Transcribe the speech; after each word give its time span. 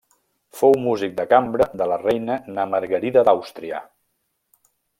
Fou 0.59 0.71
músic 0.85 1.13
de 1.19 1.25
cambra 1.33 1.67
de 1.81 1.87
la 1.91 1.99
reina 2.05 2.37
Na 2.57 2.67
Margarida 2.73 3.25
d'Àustria. 3.29 3.83